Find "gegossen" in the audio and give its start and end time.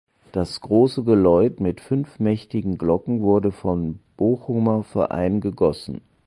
5.41-6.01